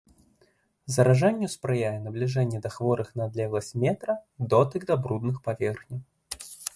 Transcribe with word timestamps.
Заражэнню 0.95 1.49
спрыяе 1.55 1.91
набліжэнне 2.05 2.61
да 2.63 2.71
хворых 2.77 3.11
на 3.21 3.27
адлегласць 3.31 3.71
метра 3.85 4.15
і 4.39 4.49
дотык 4.55 4.81
да 4.93 4.97
брудных 5.05 5.37
паверхняў. 5.49 6.01